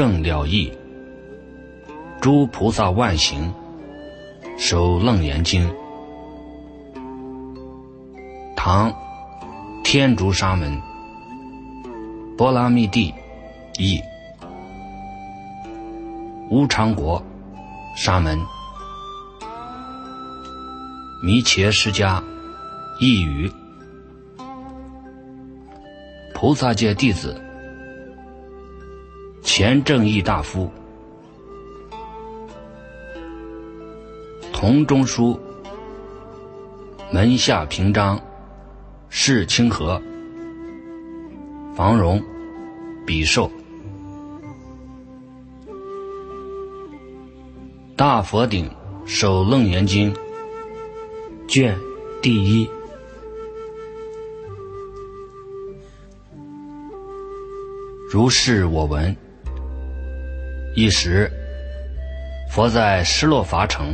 [0.00, 0.72] 正了义，
[2.22, 3.52] 诸菩萨万行，
[4.56, 5.70] 守楞严经。
[8.56, 8.90] 唐
[9.84, 10.80] 天竺沙门。
[12.38, 13.12] 波拉密地
[13.78, 14.00] 译，
[16.48, 17.22] 乌常国
[17.94, 18.40] 沙门。
[21.22, 22.22] 弥切释迦
[23.02, 23.52] 译语，
[26.34, 27.38] 菩萨界弟子，
[29.60, 30.70] 前正义大夫，
[34.54, 35.38] 同中书
[37.12, 38.18] 门下平章。
[39.10, 40.00] 释清河，
[41.74, 42.22] 房荣，
[43.04, 43.50] 比寿，
[47.94, 48.66] 大佛顶
[49.04, 50.10] 首楞严经
[51.46, 51.78] 卷
[52.22, 52.66] 第一。
[58.10, 59.14] 如是我闻。
[60.76, 61.28] 一时，
[62.48, 63.92] 佛在失落伐城，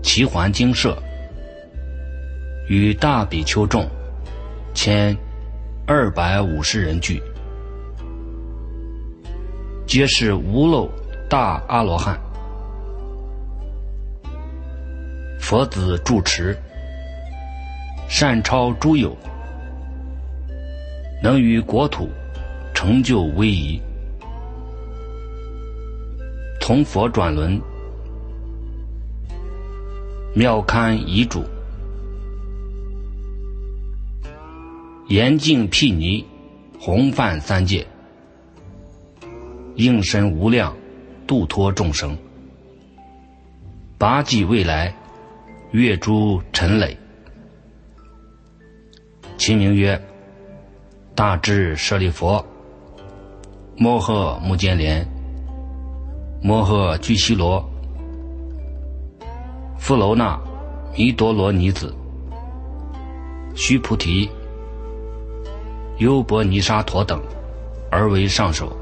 [0.00, 0.96] 齐桓精舍。
[2.68, 3.84] 与大比丘众，
[4.74, 5.16] 千
[5.88, 7.20] 二百五十人聚，
[9.88, 10.88] 皆是无漏
[11.28, 12.16] 大阿罗汉。
[15.40, 16.56] 佛子住持，
[18.08, 19.16] 善超诸有，
[21.20, 22.08] 能于国土
[22.72, 23.82] 成就威仪。
[26.70, 27.60] 从佛转轮，
[30.36, 31.42] 妙堪遗嘱。
[35.08, 36.24] 严净毗尼，
[36.78, 37.84] 弘范三界，
[39.74, 40.76] 应身无量，
[41.26, 42.16] 度脱众生。
[43.98, 44.94] 八季未来，
[45.72, 46.96] 月诸尘累。
[49.36, 50.00] 其名曰
[51.16, 52.46] 大智舍利佛，
[53.76, 55.04] 摩诃目犍连，
[56.42, 57.62] 摩诃居西罗，
[59.78, 60.40] 富楼那，
[60.96, 61.94] 弥多罗尼子，
[63.54, 64.30] 须菩提。
[65.98, 67.20] 优婆尼沙陀等，
[67.90, 68.74] 而为上首。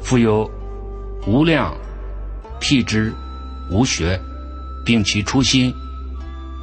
[0.00, 0.50] 复有
[1.26, 1.74] 无量
[2.58, 3.12] 辟支
[3.70, 4.18] 无学，
[4.82, 5.74] 并其初心，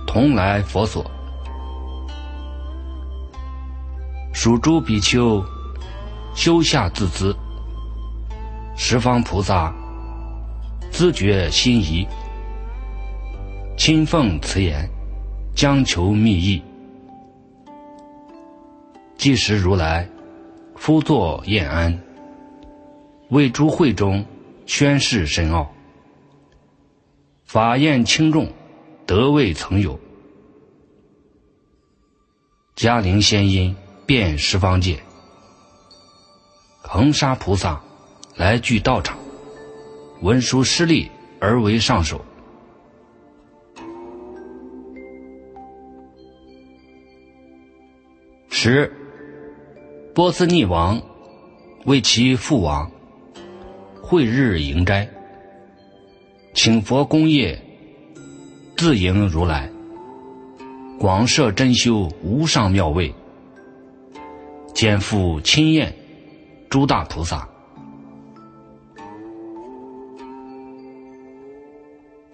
[0.07, 1.05] 同来佛所。
[4.33, 5.43] 属诸比丘
[6.33, 7.35] 修下自资，
[8.83, 9.71] 十方菩萨
[10.91, 12.05] 自觉心仪，
[13.77, 14.89] 亲奉此言，
[15.55, 16.61] 将求密意。
[19.17, 20.09] 即时如来，
[20.75, 22.01] 夫作宴安，
[23.29, 24.25] 为诸会中
[24.65, 25.71] 宣示深奥。
[27.45, 28.51] 法宴轻重，
[29.05, 29.97] 得未曾有。
[32.75, 33.75] 嘉陵仙音
[34.07, 34.99] 遍十方界，
[36.81, 37.79] 恒沙菩萨
[38.35, 39.17] 来具道场，
[40.21, 41.09] 文殊师利
[41.39, 42.23] 而为上首。
[48.49, 48.91] 十。
[50.13, 51.01] 波斯匿王
[51.85, 52.91] 为其父王
[54.01, 55.09] 会日迎斋，
[56.53, 57.57] 请佛功业，
[58.75, 59.71] 自迎如来，
[60.99, 63.15] 广设真修无上妙位，
[64.73, 65.95] 肩负亲宴
[66.69, 67.47] 诸大菩萨，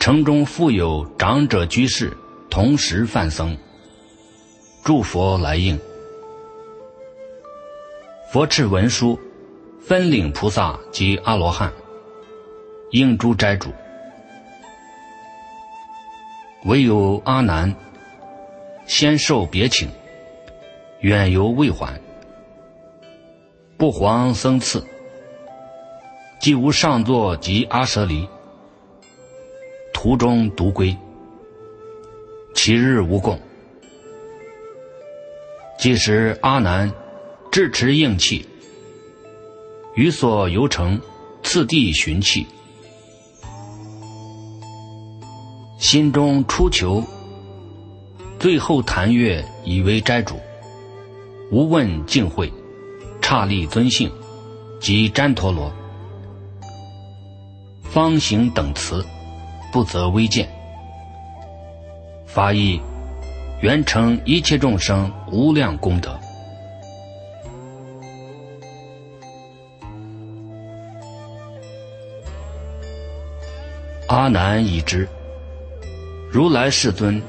[0.08, 2.16] 城中富有长者居士，
[2.50, 3.58] 同时犯僧，
[4.82, 5.78] 诸佛来应。
[8.32, 9.20] 佛敕文书，
[9.82, 11.74] 分领菩萨及阿罗汉，
[12.92, 13.74] 应诸斋主。
[16.64, 17.76] 唯有阿难，
[18.86, 19.90] 先受别请，
[21.02, 22.00] 远游未还，
[23.76, 24.88] 不遑僧次。
[26.40, 28.26] 既无上座及阿舍离，
[29.98, 30.96] 途中独归。
[32.54, 33.40] 其日无供，
[35.80, 36.94] 即时阿难。
[37.52, 38.46] 智持应气，
[39.96, 41.02] 于所游城，
[41.42, 42.46] 次第寻气，
[45.80, 47.04] 心中初求，
[48.38, 50.36] 最后谈月以为斋主，
[51.52, 52.54] 无问敬会，
[53.20, 54.12] 刹立尊姓，
[54.80, 55.74] 及旃陀罗，
[57.82, 59.04] 方行等词，
[59.72, 60.48] 不择微见，
[62.26, 62.82] 法意
[63.62, 66.20] 圆成一切众生无量功德。
[74.08, 75.08] 阿难已知，
[76.32, 77.22] 如来世尊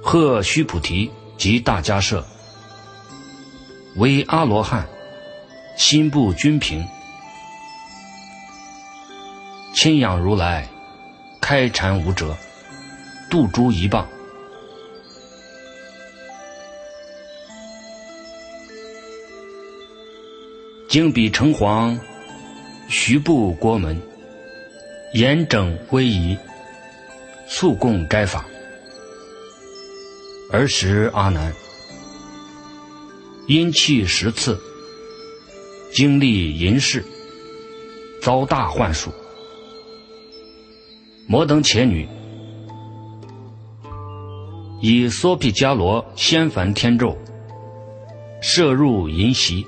[0.00, 2.24] 贺须菩提及大迦舍，
[3.96, 4.86] 为阿罗汉，
[5.76, 6.86] 心不均平。
[9.74, 10.68] 亲仰如来，
[11.46, 12.34] 开禅无辙，
[13.28, 14.08] 度诸一棒。
[20.88, 22.00] 经比城隍，
[22.88, 24.00] 徐步国门，
[25.12, 26.34] 严整威仪，
[27.46, 28.46] 速供斋法。
[30.50, 31.52] 儿时阿难，
[33.48, 34.58] 阴气十次，
[35.92, 37.04] 经历淫事，
[38.22, 39.12] 遭大幻术。
[41.26, 42.06] 摩登伽女
[44.80, 47.16] 以梭毗迦罗仙梵天咒
[48.42, 49.66] 射入淫袭。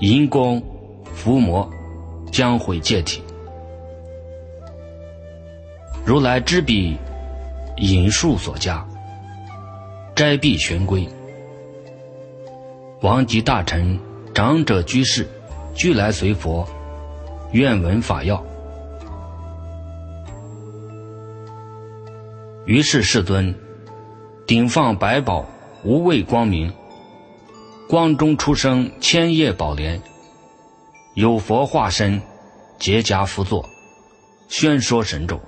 [0.00, 0.60] 银光
[1.14, 1.70] 伏魔
[2.32, 3.22] 将毁戒体，
[6.04, 6.96] 如来知彼
[7.76, 8.84] 引术所加，
[10.16, 11.08] 斋必玄归。
[13.00, 13.96] 王及大臣、
[14.34, 15.28] 长者居士
[15.74, 16.66] 俱来随佛，
[17.52, 18.44] 愿闻法要。
[22.66, 23.54] 于是世尊
[24.46, 25.46] 顶放百宝，
[25.84, 26.72] 无畏光明。
[27.88, 30.00] 光中出生千叶宝莲，
[31.14, 32.22] 有佛化身，
[32.78, 33.68] 结跏趺坐，
[34.48, 35.38] 宣说神咒。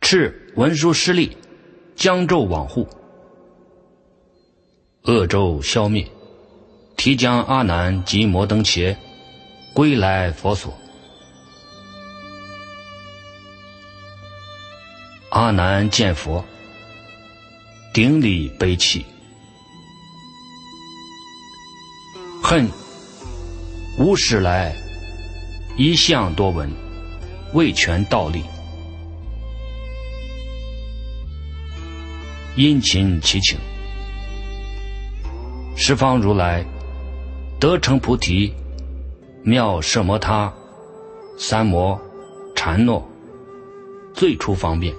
[0.00, 1.36] 敕文殊师利，
[1.96, 2.86] 将咒往护，
[5.02, 6.06] 恶咒消灭，
[6.96, 8.96] 提将阿难及摩登伽
[9.72, 10.72] 归来佛所。
[15.30, 16.44] 阿难见佛。
[17.92, 19.06] 顶礼悲泣，
[22.42, 22.68] 恨
[23.96, 24.74] 无始来
[25.76, 26.68] 一向多闻，
[27.52, 28.42] 未全道力，
[32.56, 33.56] 殷勤祈请，
[35.76, 36.66] 十方如来
[37.60, 38.52] 得成菩提，
[39.42, 40.52] 妙摄摩他
[41.38, 41.98] 三摩
[42.54, 43.06] 禅诺，
[44.12, 44.94] 最初方便。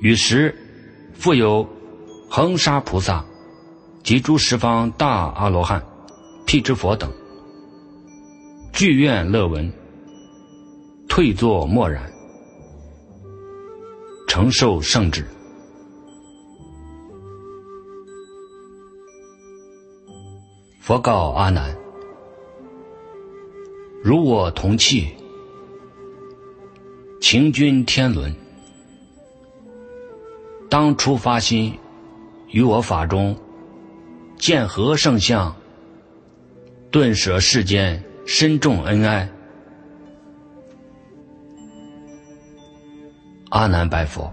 [0.00, 0.54] 与时，
[1.12, 1.68] 复有
[2.28, 3.24] 恒沙菩萨
[4.02, 5.84] 及诸十方大阿罗汉、
[6.46, 7.12] 辟支佛等，
[8.72, 9.70] 具愿乐闻，
[11.08, 12.10] 退坐默然，
[14.28, 15.26] 承受圣旨。
[20.90, 21.76] 佛告阿难：
[24.02, 25.14] 如我同气，
[27.20, 28.34] 情君天伦。
[30.68, 31.78] 当初发心，
[32.48, 33.38] 于我法中
[34.36, 35.54] 见何圣相，
[36.90, 39.30] 顿舍世间深重恩爱。
[43.50, 44.28] 阿难白佛：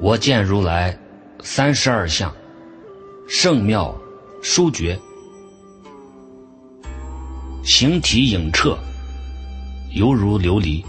[0.00, 0.98] 我见如来
[1.40, 2.34] 三十二相，
[3.28, 3.96] 圣妙
[4.48, 4.96] 书绝，
[7.64, 8.78] 形体影彻，
[9.90, 10.84] 犹如琉璃，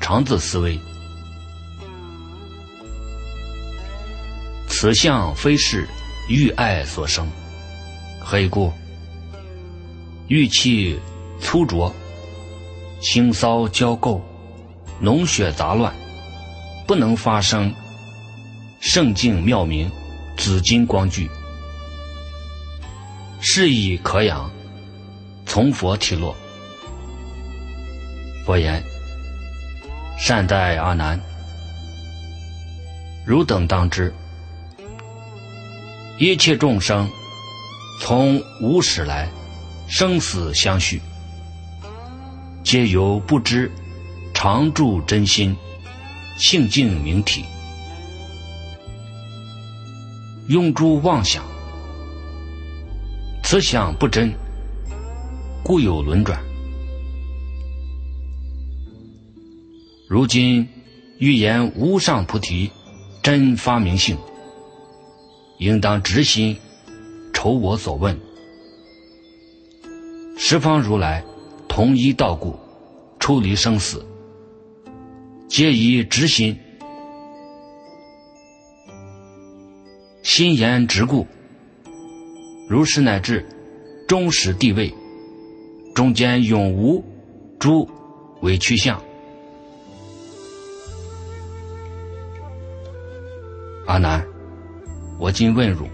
[0.00, 0.80] 常自思维。
[4.66, 5.86] 此相非是
[6.26, 7.28] 欲爱所生，
[8.18, 8.72] 何以故？
[10.28, 10.98] 欲气
[11.38, 11.94] 粗浊，
[13.02, 14.18] 腥骚交垢，
[15.02, 15.94] 脓血杂乱，
[16.86, 17.72] 不能发生
[18.80, 19.88] 圣境妙明，
[20.38, 21.28] 紫金光聚，
[23.40, 24.50] 是以可养，
[25.46, 26.34] 从佛体落。
[28.44, 28.82] 佛言：
[30.18, 31.20] 善待阿难，
[33.24, 34.12] 汝等当知。
[36.18, 37.08] 一切众生，
[38.00, 39.28] 从无始来，
[39.86, 41.00] 生死相续，
[42.64, 43.70] 皆由不知
[44.34, 45.56] 常住真心，
[46.36, 47.44] 性净明体，
[50.48, 51.44] 用诸妄想，
[53.50, 54.30] 此想不真，
[55.64, 56.38] 故有轮转。
[60.06, 60.68] 如今
[61.16, 62.70] 欲言无上菩提
[63.22, 64.18] 真发明性。
[65.56, 66.58] 应当直心，
[67.32, 68.20] 酬我所问。
[70.36, 71.24] 十方如来，
[71.70, 72.54] 同一道故，
[73.18, 74.04] 出离生死，
[75.48, 76.58] 皆以直心，
[80.22, 81.26] 心言直故。
[82.68, 83.44] 如是乃至
[84.06, 84.92] 终始地位，
[85.94, 87.02] 中间永无
[87.58, 87.88] 诸
[88.42, 89.02] 委屈相。
[93.86, 94.22] 阿难。
[95.18, 95.88] 我今问汝：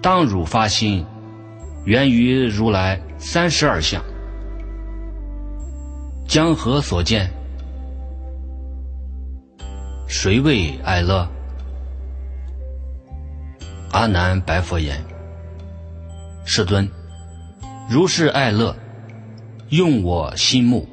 [0.00, 1.04] 当汝发心，
[1.84, 4.02] 源于如来三十二相，
[6.26, 7.28] 江河所见，
[10.06, 11.28] 谁为爱乐？
[13.90, 15.04] 阿难白佛言
[16.44, 16.88] ：“世尊，
[17.88, 18.76] 如是爱乐，
[19.68, 20.86] 用我心目，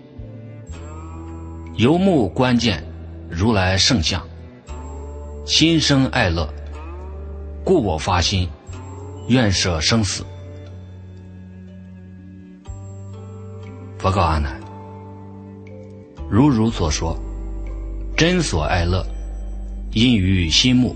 [1.75, 2.84] 游目观见
[3.29, 4.25] 如来圣相，
[5.46, 6.48] 心生爱乐，
[7.63, 8.48] 故我发心，
[9.27, 10.24] 愿舍生死。”
[13.98, 14.58] 佛告阿难
[16.29, 17.18] ：“如汝所说，
[18.15, 19.03] 真所爱乐，
[19.94, 20.96] 因于心目。”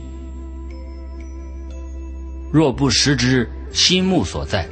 [2.53, 4.69] 若不识之心目所在，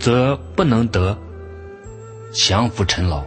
[0.00, 1.16] 则不能得
[2.32, 3.24] 降伏尘劳。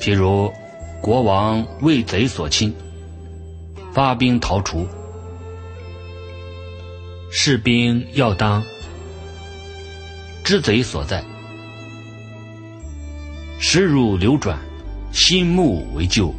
[0.00, 0.52] 譬如
[1.00, 2.74] 国王为贼所侵，
[3.92, 4.86] 发兵逃除，
[7.30, 8.62] 士兵要当
[10.42, 11.24] 知贼所在，
[13.60, 14.58] 时如流转，
[15.12, 16.34] 心目为救。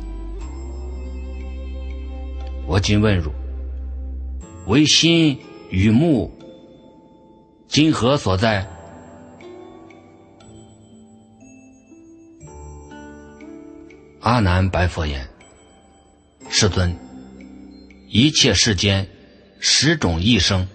[2.67, 3.31] 我今问汝。
[4.67, 5.37] 为心
[5.73, 6.31] 与目，
[7.67, 8.69] 今何所在？
[14.19, 15.27] 阿难白佛言
[16.47, 16.95] ：“世尊，
[18.07, 19.07] 一切世间
[19.59, 20.67] 十种异生，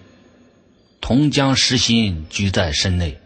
[0.99, 3.17] 同将实心居在身内。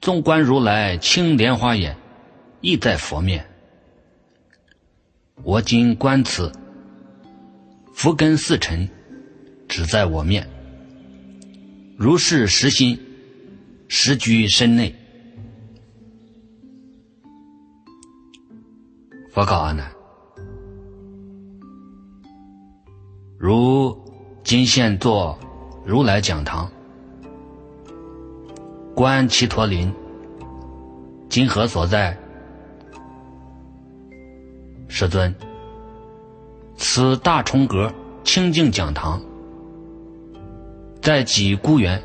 [0.00, 1.96] 纵观如来青莲花眼，
[2.60, 3.44] 亦在佛面。
[5.42, 6.52] 我今观此。”
[7.92, 8.88] 福根四尘，
[9.68, 10.48] 只在我面。
[11.96, 12.98] 如是实心，
[13.88, 14.94] 实居身内。
[19.32, 19.90] 佛告阿难：
[23.38, 23.96] 如
[24.42, 25.38] 今现作
[25.84, 26.70] 如来讲堂，
[28.94, 29.92] 观其陀林，
[31.28, 32.16] 今何所在？
[34.88, 35.34] 世尊。
[36.78, 37.92] 此大重阁
[38.24, 39.20] 清净讲堂，
[41.06, 42.02] 在几孤园。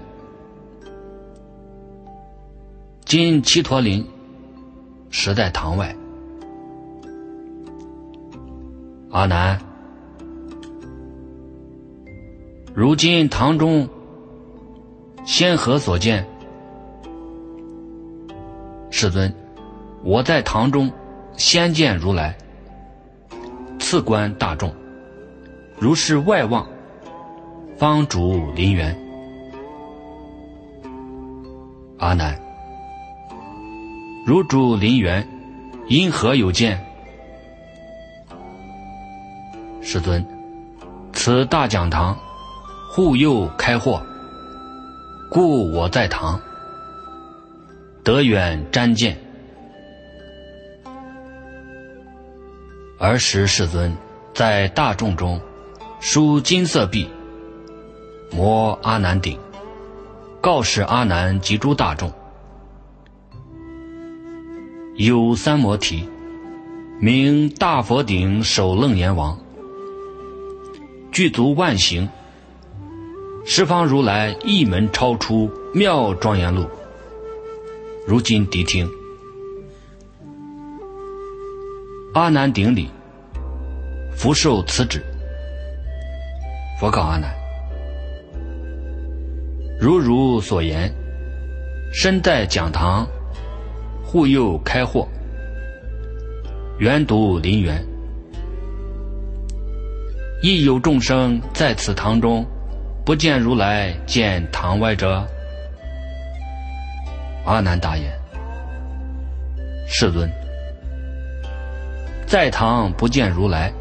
[3.03, 4.07] 今七陀林
[5.09, 5.95] 实在堂外。
[9.09, 9.59] 阿难，
[12.75, 13.89] 如今堂中
[15.25, 16.23] 仙何所见？
[18.91, 19.33] 世尊，
[20.03, 20.91] 我在堂中
[21.35, 22.37] 先见如来。
[23.79, 24.71] 次观大众，
[25.79, 26.69] 如是外望，
[27.81, 28.95] 方主林园。
[31.97, 32.39] 阿难，
[34.23, 35.27] 如主林园，
[35.87, 36.79] 因何有见？
[39.81, 40.23] 世尊，
[41.11, 42.15] 此大讲堂，
[42.91, 43.99] 护佑开货，
[45.31, 46.39] 故我在堂，
[48.03, 49.17] 得远瞻见。
[52.99, 53.91] 儿时世尊
[54.35, 55.41] 在大众中
[55.99, 57.09] 梳金色臂，
[58.31, 59.37] 摩阿难顶，
[60.39, 62.11] 告示阿难及诸大众：
[64.95, 66.07] 有三摩提，
[66.99, 69.37] 名大佛顶首楞严王，
[71.11, 72.07] 具足万行，
[73.45, 76.65] 十方如来一门超出妙庄严路，
[78.07, 78.89] 如今谛听。
[82.13, 82.89] 阿难顶礼，
[84.15, 85.03] 福受此旨。
[86.79, 87.33] 佛告阿难：
[89.81, 90.93] 如汝所言，
[91.91, 93.07] 身在讲堂，
[94.03, 95.07] 护佑开货，
[96.77, 97.83] 缘读林园，
[100.43, 102.45] 亦有众生在此堂中，
[103.03, 105.25] 不见如来，见堂外者。
[107.43, 108.13] 阿难答言：
[109.87, 110.29] 世尊。
[112.27, 113.73] 在堂不见如来，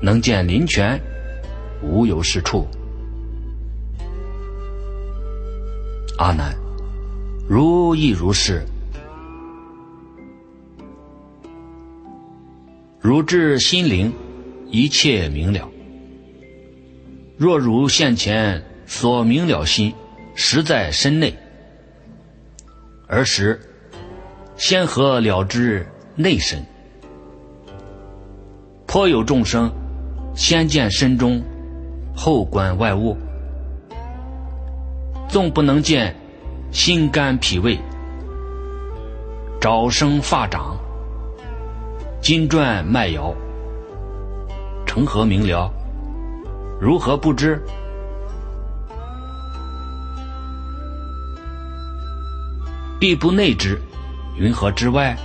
[0.00, 0.96] 能见林泉，
[1.82, 2.64] 无有是处。
[6.22, 6.54] 阿难，
[7.48, 8.64] 如亦如是。
[13.00, 14.12] 如至心灵，
[14.68, 15.68] 一切明了。
[17.36, 19.92] 若如现前所明了心，
[20.36, 21.36] 实在身内，
[23.08, 23.60] 而时
[24.56, 26.64] 先合了之内身。
[28.86, 29.68] 颇有众生，
[30.36, 31.42] 先见身中，
[32.14, 33.16] 后观外物。
[35.32, 36.14] 纵不能见，
[36.70, 37.80] 心肝脾胃，
[39.58, 40.76] 爪生发长，
[42.20, 43.34] 筋转脉摇，
[44.84, 45.72] 成何明了？
[46.78, 47.58] 如何不知？
[53.00, 53.80] 必不内之，
[54.36, 55.16] 云何之外？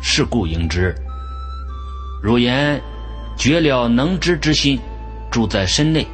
[0.00, 0.94] 是故应知。
[2.22, 2.80] 汝言
[3.36, 4.78] 绝了能知之心，
[5.28, 6.06] 住在身内，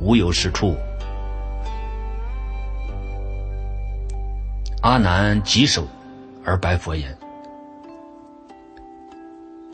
[0.00, 0.76] 无有是处。
[4.80, 5.88] 阿难稽首
[6.44, 7.18] 而白佛言：“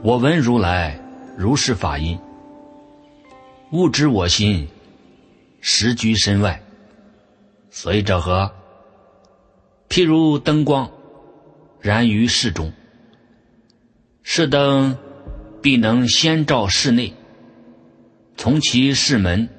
[0.03, 0.99] 我闻如来
[1.37, 2.19] 如是法音，
[3.71, 4.67] 悟知我心
[5.61, 6.59] 实居身外。
[7.71, 8.51] 所以者何？
[9.91, 10.91] 譬如灯光
[11.81, 12.73] 燃于室中，
[14.23, 14.97] 室灯
[15.61, 17.13] 必能先照室内，
[18.39, 19.51] 从其室门，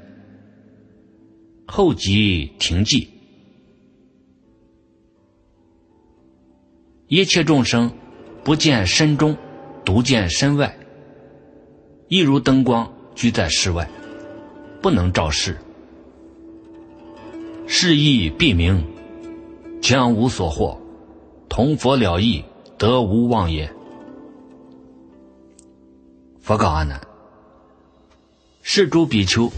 [1.68, 3.10] 后即停寂。”
[7.08, 7.92] 一切众生
[8.44, 9.38] 不见身中，
[9.84, 10.76] 独见身外。
[12.08, 13.88] 亦如灯光居在室外，
[14.82, 15.56] 不能照室。
[17.68, 18.84] 是亦必明，
[19.82, 20.80] 将无所获，
[21.48, 22.44] 同佛了义，
[22.78, 23.72] 得无妄也。
[26.42, 27.00] 佛告阿难：
[28.64, 29.52] 是诸比丘，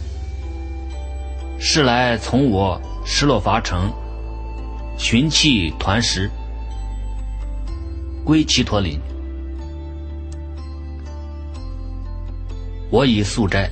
[1.60, 3.89] 是来从我失落伐城，
[4.98, 6.30] 寻气团食。
[8.27, 9.00] 归齐陀林，
[12.91, 13.72] 我以素斋。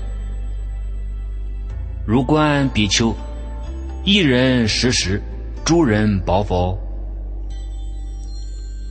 [2.08, 3.14] 如观比丘，
[4.06, 5.22] 一人食食，
[5.66, 6.80] 诸人饱否？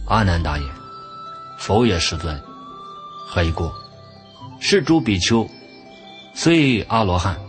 [0.06, 0.68] 阿难答言：
[1.58, 2.38] 否也，世尊。
[3.26, 3.64] 何以故？
[4.60, 5.48] 是诸比丘，
[6.34, 7.40] 虽阿罗汉，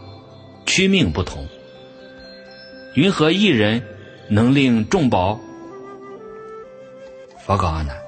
[0.65, 1.45] 躯命不同。
[2.93, 3.83] 云何一人
[4.29, 5.37] 能令众饱？
[7.45, 8.04] 佛告阿难。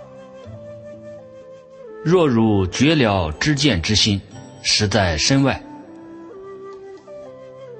[2.09, 4.21] 若汝绝了知见之心，
[4.61, 5.61] 实在身外，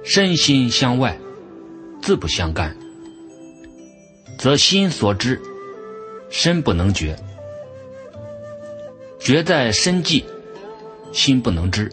[0.04, 1.16] 身心相外，
[2.02, 2.76] 自不相干，
[4.38, 5.40] 则心所知，
[6.28, 7.16] 身不能觉；
[9.18, 10.26] 觉在身际，
[11.10, 11.90] 心不能知。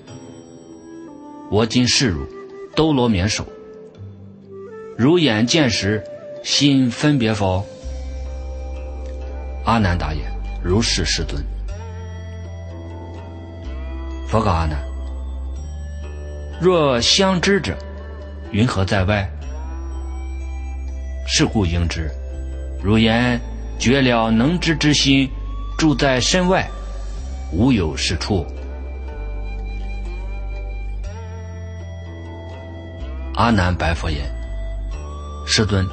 [1.50, 2.28] 我今示汝
[2.76, 3.48] 兜罗绵手，
[4.98, 6.04] 如眼见时，
[6.44, 7.66] 心分别否？
[9.64, 10.30] 阿难答言：
[10.62, 11.42] 如是，世尊。
[14.28, 14.78] 佛告阿难：
[16.60, 17.78] 若相知者，
[18.52, 19.30] 云何在外？
[21.28, 22.12] 是故应知。
[22.84, 23.40] 汝言
[23.80, 25.30] 绝了能知之心，
[25.78, 26.68] 住在身外，
[27.52, 28.46] 无有是处。
[33.36, 34.20] 阿难白佛言：
[35.46, 35.88] 世尊，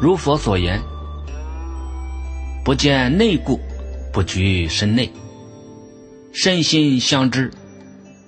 [0.00, 0.80] 如佛所言，
[2.64, 3.60] 不见内故，
[4.12, 5.10] 不居身内。
[6.36, 7.48] 身心相知，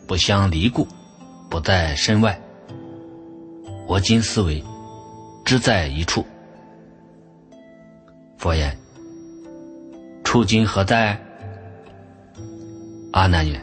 [0.07, 0.87] 不相离故，
[1.51, 2.41] 不在身外。
[3.89, 4.63] 我今思维，
[5.45, 6.25] 知在一处。
[8.39, 8.79] 佛言：
[10.23, 11.21] 处今何在？
[13.11, 13.61] 阿难言：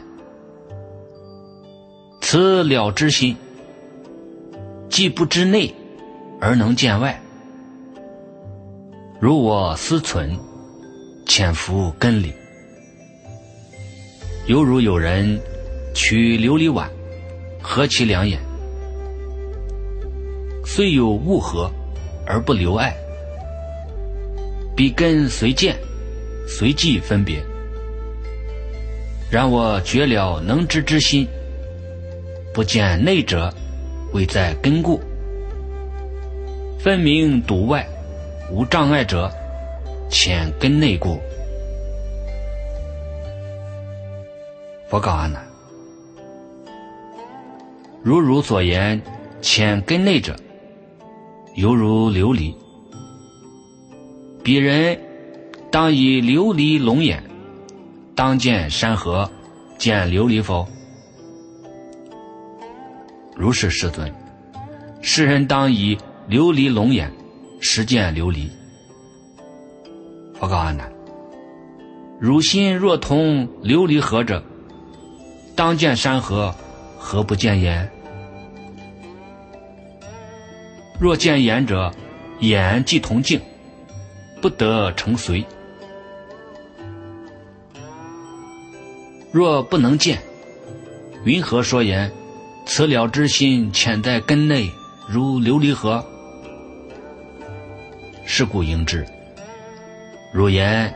[2.20, 3.34] 此了知心，
[4.90, 5.74] 既不知内，
[6.38, 7.18] 而能见外。
[9.18, 10.38] 如我思存，
[11.24, 12.34] 潜伏根里。
[14.46, 15.40] 犹如有人
[15.94, 16.90] 取琉璃碗，
[17.62, 18.38] 合其两眼，
[20.66, 21.70] 虽有物合，
[22.26, 22.94] 而不留爱。
[24.76, 25.74] 彼根随见，
[26.46, 27.42] 随即分别。
[29.30, 31.26] 然我绝了能知之心，
[32.52, 33.50] 不见内者，
[34.12, 35.00] 未在根故。
[36.78, 37.86] 分明独外，
[38.50, 39.32] 无障碍者，
[40.10, 41.18] 浅根内故。
[44.88, 45.42] 佛告阿难：
[48.02, 49.00] 如汝所言，
[49.40, 50.36] 浅根内者，
[51.56, 52.54] 犹如琉璃。
[54.42, 54.98] 彼人
[55.70, 57.24] 当以琉璃龙眼，
[58.14, 59.28] 当见山河，
[59.78, 60.68] 见琉璃否？
[63.34, 64.14] 如是，世尊。
[65.00, 65.96] 世人当以
[66.28, 67.10] 琉璃龙眼，
[67.58, 68.48] 实见琉璃。
[70.34, 70.92] 佛告阿难：
[72.20, 74.42] 汝心若同琉璃合者，
[75.56, 76.54] 当见山河，
[76.98, 77.88] 何不见言？
[80.98, 81.92] 若见言者，
[82.40, 83.40] 眼即同镜，
[84.40, 85.44] 不得成随。
[89.30, 90.20] 若不能见，
[91.24, 92.10] 云何说言？
[92.66, 94.70] 此了之心潜在根内，
[95.08, 96.04] 如琉璃河。
[98.24, 99.06] 是故应知。
[100.32, 100.92] 汝言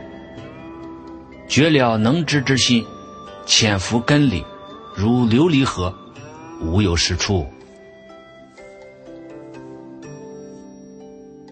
[1.46, 2.84] 绝了能知之心。
[3.48, 4.44] 潜伏根里，
[4.94, 5.92] 如琉璃河，
[6.60, 7.46] 无有是处。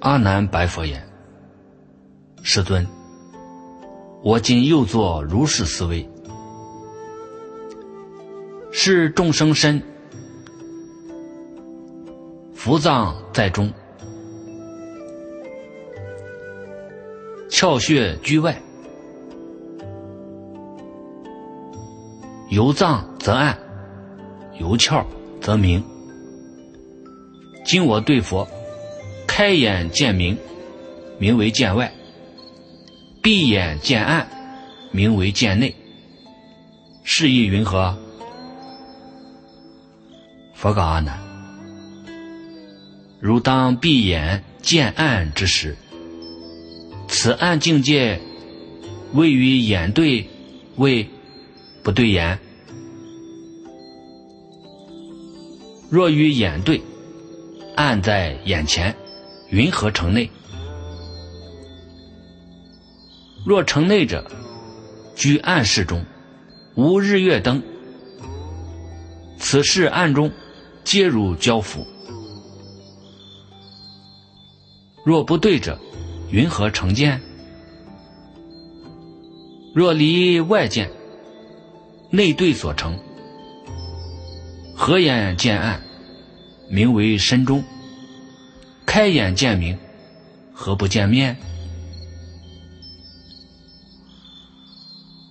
[0.01, 1.09] 阿难白佛言
[2.45, 2.87] ：“世尊，
[4.23, 6.07] 我今又作如是思维：
[8.71, 9.83] 是众生身，
[12.55, 13.73] 伏藏在中，
[17.49, 18.63] 窍穴居外，
[22.51, 23.59] 由藏则暗，
[24.61, 25.05] 由窍
[25.41, 25.83] 则明。
[27.65, 28.47] 今我对佛。”
[29.29, 30.39] 开眼见明，
[31.19, 31.91] 名为见外；
[33.23, 34.27] 闭眼见暗，
[34.93, 35.75] 名为见内。
[37.05, 37.95] 是意云何？
[40.55, 41.19] 佛告阿难：
[43.21, 45.77] 如当闭眼见暗之时，
[47.09, 48.19] 此暗境界
[49.13, 50.27] 位于眼对，
[50.77, 51.07] 为
[51.87, 52.37] 不对眼；
[55.89, 56.83] 若与眼对，
[57.77, 58.93] 暗在眼前。
[59.51, 60.29] 云何城内？
[63.47, 64.29] 若城内者，
[65.15, 66.05] 居暗室中，
[66.75, 67.63] 无日月灯。
[69.39, 70.33] 此事暗中，
[70.83, 71.87] 皆如交付。
[75.05, 75.79] 若不对者，
[76.33, 77.23] 云何成见？
[79.73, 80.91] 若离外见，
[82.11, 82.99] 内对所成，
[84.75, 85.81] 合眼见暗，
[86.71, 87.63] 名为身中。
[88.87, 89.77] 开眼见明，
[90.53, 91.37] 何不见面？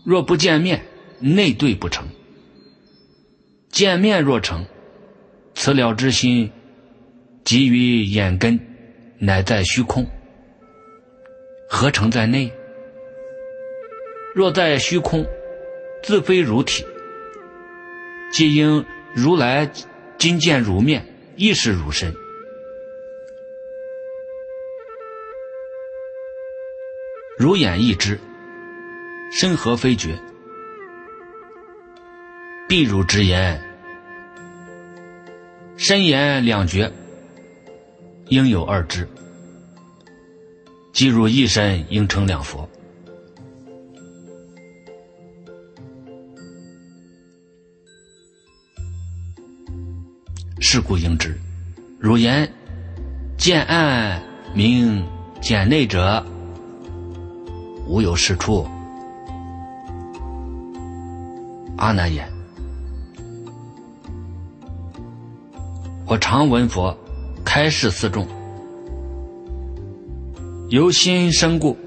[0.04, 0.86] 若不见面，
[1.20, 2.04] 内对不成；
[3.72, 4.66] 见面若成，
[5.56, 6.52] 此了之心，
[7.44, 8.60] 即于眼根，
[9.18, 10.06] 乃在虚空，
[11.70, 12.52] 何成在内？
[14.36, 15.26] 若在虚空，
[16.06, 16.86] 自非如体，
[18.32, 19.72] 即应如来
[20.20, 21.04] 今见如面，
[21.36, 22.16] 亦是如身。
[27.40, 28.20] 如眼一之，
[29.32, 30.16] 身何非觉？
[32.70, 33.60] 必如之言，
[35.76, 36.94] 身言两绝，
[38.28, 39.10] 应有二知。
[40.94, 42.70] 即如一身，应成两佛。
[50.76, 51.40] 是故应知，
[51.98, 52.52] 汝言
[53.38, 54.22] 见暗
[54.54, 55.02] 明
[55.42, 56.22] 见内者。
[57.88, 58.68] 无有是处。
[61.78, 62.30] 阿难言：
[66.06, 66.94] 我常闻佛
[67.46, 68.28] 开示四众，
[70.68, 71.78] 由心生故，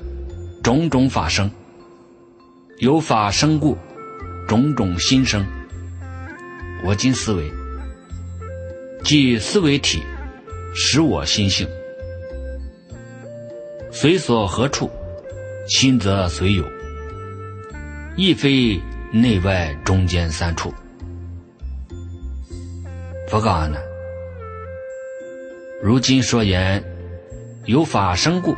[0.62, 1.46] 种种法生；
[2.79, 3.77] 由法生故，
[4.48, 5.44] 种种心生。
[6.83, 7.53] 我今思维，
[9.08, 10.02] 即思维体，
[10.74, 11.66] 使我心性，
[13.90, 14.90] 随所何处。
[15.66, 16.62] 心则随有，
[18.18, 18.78] 亦非
[19.10, 20.74] 内外中间三处。
[23.28, 23.80] 佛告阿难：
[25.82, 26.84] 如今说言
[27.64, 28.54] 有法生故，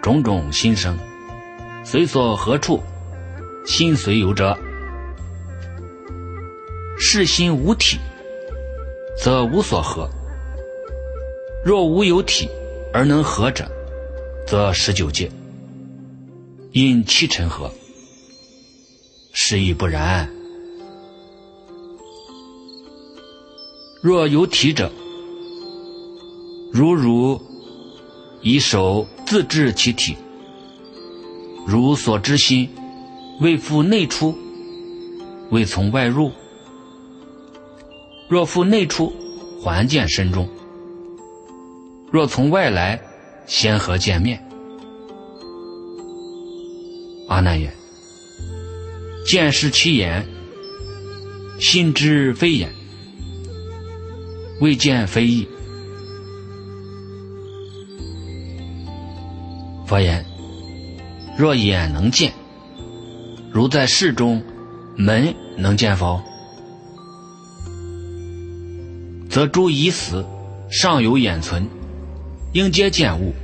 [0.00, 0.96] 种种心生，
[1.84, 2.82] 随所何处，
[3.66, 4.58] 心随有者，
[6.98, 7.98] 是心无体，
[9.16, 10.08] 则无所合；
[11.64, 12.48] 若无有体
[12.92, 13.66] 而能合者，
[14.46, 15.30] 则十九界。
[16.72, 17.70] 因七尘合，
[19.32, 20.30] 是亦不然。
[24.02, 24.92] 若有体者，
[26.70, 27.40] 如汝
[28.42, 30.16] 以手自治其体，
[31.66, 32.68] 如所知心
[33.40, 34.36] 未复内出，
[35.50, 36.30] 未从外入。
[38.28, 39.12] 若复内出，
[39.62, 40.46] 还见身中；
[42.10, 43.00] 若从外来，
[43.46, 44.42] 先和见面。
[47.28, 47.72] 阿难言
[49.26, 50.26] ：“见是其眼，
[51.60, 52.72] 心知非眼，
[54.60, 55.46] 未见非意。”
[59.86, 60.24] 佛言
[61.38, 62.32] ：“若眼能见，
[63.52, 64.42] 如在室中，
[64.96, 66.20] 门能见否？
[69.36, 70.24] 则诸已死，
[70.70, 71.68] 尚有眼存，
[72.54, 73.34] 应皆见物。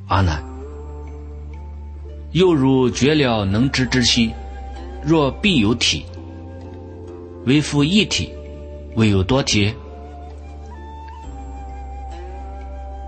[0.08, 0.42] 阿难，
[2.32, 4.32] 又如绝了能知之心，
[5.04, 6.06] 若必有体，
[7.46, 8.32] 为复一体，
[8.96, 9.74] 未有多体。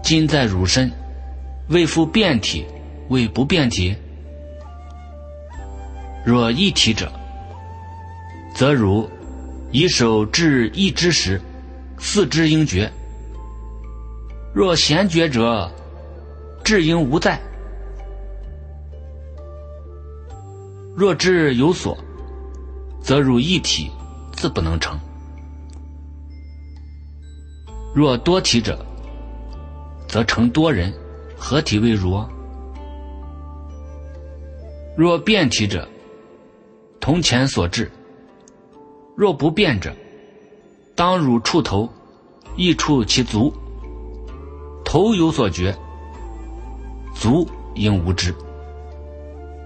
[0.04, 0.92] 今在汝身，
[1.70, 2.66] 为复变体，
[3.08, 3.96] 为不变体。
[6.28, 7.10] 若一体者，
[8.54, 9.10] 则如
[9.72, 11.42] 以手治一之时，
[11.98, 12.92] 四肢应绝。
[14.54, 15.72] 若闲绝者，
[16.66, 17.40] 志应无在；
[20.98, 21.98] 若志有所，
[23.02, 23.90] 则如一体，
[24.34, 25.00] 自不能成。
[27.96, 28.86] 若多体者，
[30.10, 30.94] 则成多人，
[31.38, 32.22] 合体为如；
[34.98, 35.88] 若变体者，
[37.08, 37.86] 从前所至；
[39.16, 39.96] 若不变者，
[40.94, 41.88] 当汝触头，
[42.58, 43.50] 亦触其足。
[44.84, 45.74] 头有所觉，
[47.16, 48.36] 足应无知。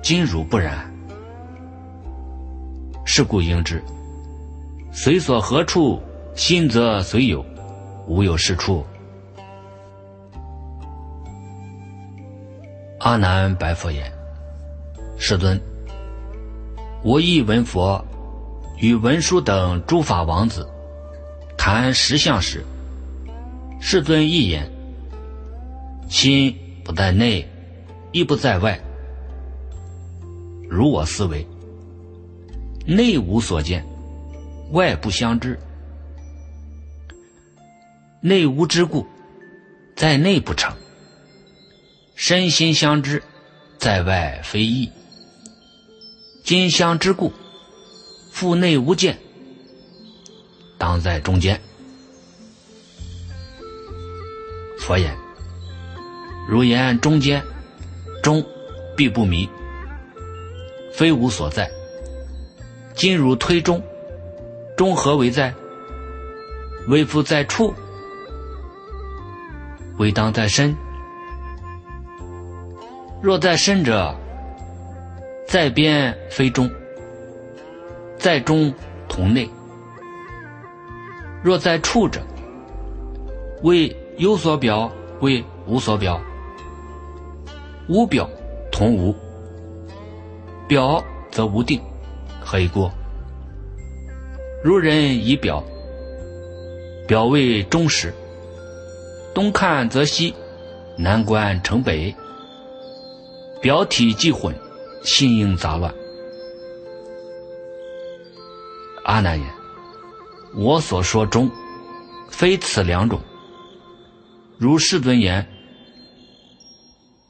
[0.04, 0.88] 今汝不然，
[3.06, 3.84] 是故应知。
[4.92, 6.00] 随所何处，
[6.36, 7.44] 心则随有；
[8.08, 8.86] 无有是处。
[13.00, 14.14] 阿难白佛言
[15.18, 15.60] ：“世尊，
[17.04, 18.06] 我亦闻佛
[18.78, 20.70] 与文殊等诸法王子
[21.58, 22.64] 谈实相时，
[23.80, 24.72] 世尊一言。”
[26.10, 27.48] 心不在内，
[28.12, 28.78] 亦不在外。
[30.70, 31.48] 如我思维，
[32.86, 33.86] 内无所见，
[34.72, 35.58] 外不相知。
[38.20, 39.08] 内无之故，
[39.96, 40.76] 在内不成。
[42.16, 43.24] 身心相知，
[43.80, 44.92] 在外非异。
[46.44, 47.32] 今相之故，
[48.32, 49.18] 腹内无见，
[50.78, 51.60] 当在中间。
[54.80, 55.16] 佛言。
[56.50, 57.42] 如言中间，
[58.24, 58.44] 中
[58.98, 59.48] 必不迷，
[60.92, 61.70] 非无所在。
[62.96, 63.82] 今如推中，
[64.76, 65.54] 中何为在？
[66.88, 67.74] 为夫在处，
[69.98, 70.76] 为当在身。
[73.22, 74.14] 若在身者，
[75.52, 76.72] 在边非中，
[78.18, 78.74] 在中
[79.10, 79.50] 同内。
[81.44, 82.22] 若在处者，
[83.62, 86.22] 为有所表，为无所表。
[87.90, 88.30] 无表
[88.72, 89.14] 同无，
[90.70, 91.82] 表则无定，
[92.40, 92.90] 何以过？
[94.64, 95.62] 如人以表，
[97.06, 98.14] 表为中实，
[99.34, 100.34] 东看则西，
[100.98, 102.16] 南观成北，
[103.60, 104.56] 表体既混，
[105.04, 105.94] 心应杂乱。
[109.04, 109.48] 阿难言：
[110.56, 111.50] 我所说中，
[112.30, 113.20] 非此两种。
[114.58, 115.48] 如世尊言。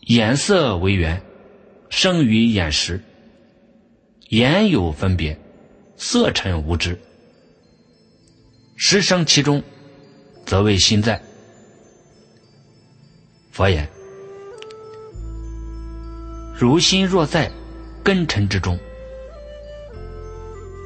[0.08, 1.22] 眼色为缘，
[1.90, 3.02] 生于眼识。
[4.30, 5.40] 眼有分别，
[5.96, 7.00] 色尘无知。
[8.76, 9.64] 识生其中，
[10.46, 11.22] 则为心在。
[13.52, 13.88] 佛言：
[16.58, 17.50] 如心若在
[18.04, 18.80] 根尘之中，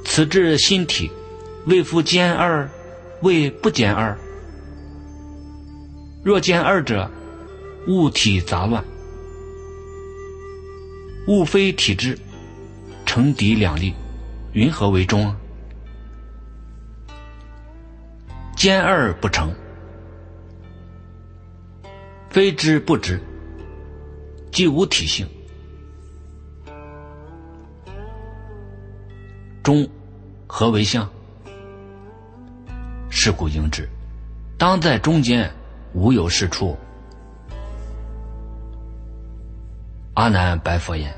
[0.04, 1.10] 此至心体，
[1.65, 2.69] 为复兼二，
[3.21, 4.17] 为不兼二。
[6.23, 7.10] 若兼二者，
[7.88, 8.84] 物体杂乱。
[11.28, 12.19] 物非体质，
[13.06, 13.93] 成敌两立，
[14.54, 15.38] 云何为中啊？
[18.56, 19.54] 兼二不成，
[22.30, 23.19] 非知不知，
[24.51, 25.28] 即无体性。
[29.65, 29.89] 中
[30.45, 31.10] 何为相？
[33.10, 33.89] 是故应知，
[34.60, 35.51] 当在中间，
[35.91, 36.78] 无有是处。
[40.13, 41.12] 阿难白佛言：“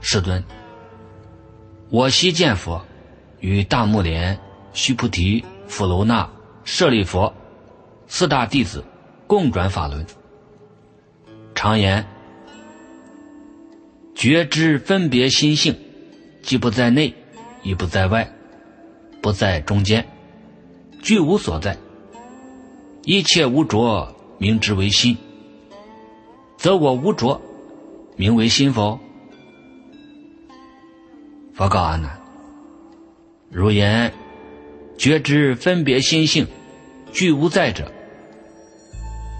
[0.00, 0.40] 世尊，
[1.88, 2.80] 我昔见佛
[3.40, 4.38] 与大目连、
[4.72, 6.30] 须菩提、富楼那、
[6.62, 7.34] 舍利佛
[8.06, 8.84] 四大弟子
[9.26, 10.06] 共转法轮，
[11.56, 12.06] 常言：
[14.14, 15.76] 觉知分别心性，
[16.40, 17.12] 既不在内，
[17.62, 18.30] 亦不在外，
[19.20, 20.06] 不在中间，
[21.02, 21.76] 具无所在。
[23.04, 25.16] 一切无着，名之为心，
[26.56, 27.40] 则我无着。”
[28.16, 29.00] 名为心否？
[31.54, 32.20] 佛告阿难：
[33.48, 34.12] 如言
[34.98, 36.46] 觉知分别心性，
[37.12, 37.90] 具无在者。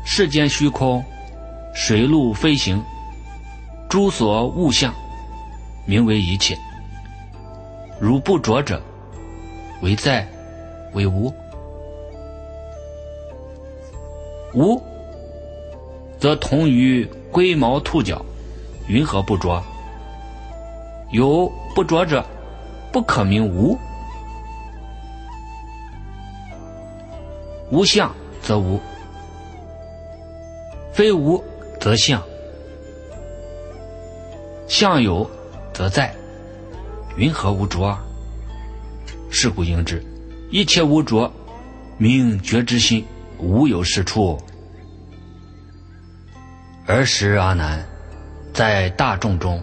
[0.06, 1.04] 世间虚空，
[1.74, 2.82] 水陆飞行，
[3.90, 4.94] 诸所物象，
[5.86, 6.56] 名为一切。
[8.00, 8.80] 如不着者，
[9.82, 10.26] 为在，
[10.94, 11.30] 为无。
[14.54, 14.82] 无，
[16.18, 18.24] 则同于龟毛兔角。
[18.88, 19.62] 云何不着？
[21.12, 22.24] 有不着者，
[22.90, 23.78] 不可名无。
[27.70, 28.80] 无相则无，
[30.90, 31.44] 非无
[31.78, 32.20] 则相。
[34.66, 35.28] 相有
[35.72, 36.12] 则在，
[37.20, 37.98] 云何无着？
[39.30, 40.02] 是故应知，
[40.50, 41.30] 一切无着，
[41.98, 43.04] 明觉之心，
[43.38, 44.40] 无有是处。
[46.86, 47.86] 儿时阿难，
[48.54, 49.62] 在大众中，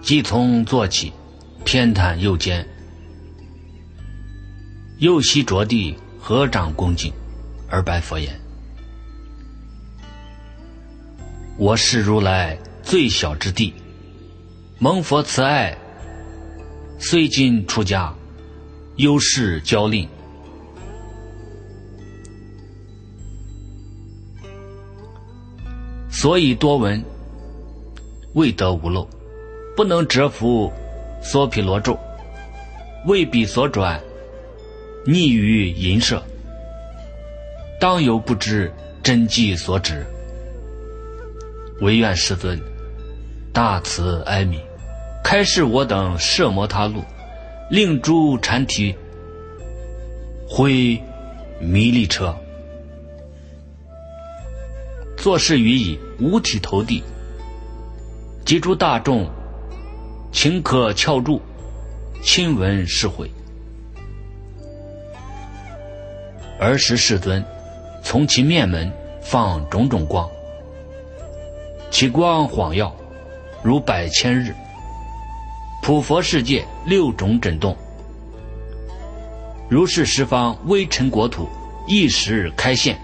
[0.00, 1.12] 即从坐起，
[1.64, 2.64] 偏袒右肩，
[4.98, 7.12] 右膝着地，合掌恭敬，
[7.68, 8.32] 而拜佛言
[11.58, 13.74] ：“我是如来最小之弟，
[14.78, 15.76] 蒙佛慈爱，
[16.98, 18.14] 虽今出家，
[18.96, 20.08] 有事教令。”
[26.08, 27.04] 所以多闻，
[28.32, 29.06] 未得无漏，
[29.76, 30.72] 不能折服
[31.22, 31.98] 娑毗罗咒，
[33.06, 34.00] 为彼所转，
[35.04, 36.22] 逆于淫舍，
[37.78, 40.06] 当有不知真迹所指。
[41.82, 42.58] 唯愿世尊
[43.52, 44.58] 大慈哀悯，
[45.28, 47.02] 开示我等摄摩他路，
[47.68, 48.94] 令诸禅体
[50.48, 51.02] 挥
[51.58, 52.32] 弥利车。
[55.16, 57.02] 作事于以五体投地，
[58.44, 59.28] 及诸大众，
[60.32, 61.42] 顷刻翘住，
[62.22, 63.28] 亲闻是会。
[66.60, 67.44] 儿时世尊
[68.00, 68.88] 从其面门
[69.20, 70.30] 放种种光，
[71.90, 72.94] 其光晃耀，
[73.64, 74.54] 如百千日，
[75.86, 77.76] 普佛世界六种震动，
[79.68, 81.48] 如是十方微尘国土
[81.86, 82.98] 一时开现。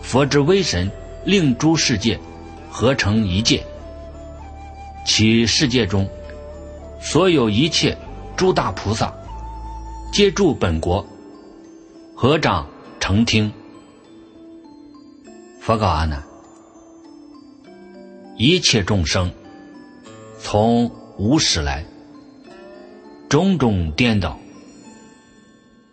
[0.00, 0.90] 佛之威神，
[1.26, 2.18] 令诸世界
[2.70, 3.62] 合成一界。
[5.04, 6.08] 其世界中，
[6.98, 7.94] 所有一切
[8.34, 9.12] 诸大菩萨，
[10.14, 11.06] 皆住本国，
[12.16, 12.66] 合掌
[12.98, 13.52] 成听。
[15.60, 16.22] 佛告阿难：
[18.38, 19.30] 一切众生，
[20.40, 20.90] 从
[21.22, 21.84] 无始来，
[23.28, 24.40] 种种颠倒，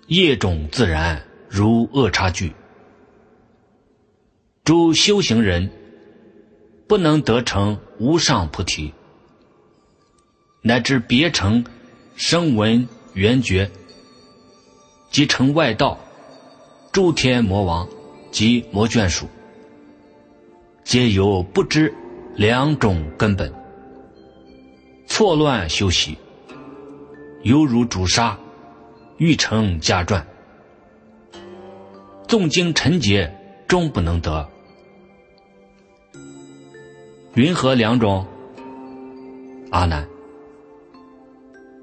[0.08, 2.52] 业种自然如恶差距。
[4.64, 5.70] 诸修行人
[6.88, 8.92] 不能得成无上菩提，
[10.64, 11.64] 乃至别成
[12.16, 13.70] 声闻缘觉，
[15.12, 16.00] 即成外道，
[16.92, 17.88] 诸天魔王
[18.32, 19.28] 及魔眷属，
[20.84, 21.94] 皆有不知
[22.36, 23.54] 两种根本，
[25.10, 26.18] 错乱修习，
[27.42, 28.38] 犹如朱砂，
[29.18, 30.26] 欲成家传，
[32.28, 33.36] 纵经尘劫，
[33.68, 34.48] 终不能得。
[37.34, 38.26] 云何两种？
[39.72, 40.08] 阿难，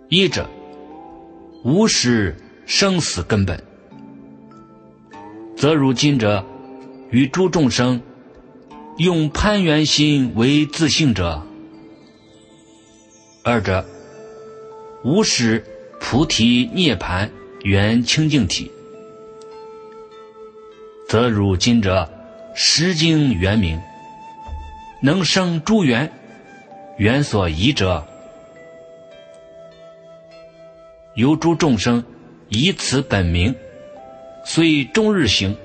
[0.08, 0.48] 一者
[1.62, 3.62] 无始生死根本，
[5.56, 6.46] 则如今者
[7.10, 8.00] 与诸众生
[8.98, 11.42] 用攀缘心为自性者；
[13.48, 13.84] 二者
[15.04, 15.64] 无始
[16.00, 17.30] 菩提涅盘
[17.62, 18.72] 原清净体，
[21.08, 22.10] 则如今者
[22.56, 23.80] 实经圆明。
[25.00, 26.10] 能生诸缘，
[26.98, 28.04] 缘所依者，
[31.14, 32.02] 由诸众生
[32.48, 33.54] 以此本名，
[34.44, 35.56] 虽终日行